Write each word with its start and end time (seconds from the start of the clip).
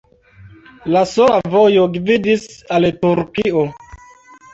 La 0.95 1.01
sola 1.09 1.35
vojo 1.55 1.83
gvidis 1.97 2.47
al 2.79 2.89
Turkio. 3.05 3.63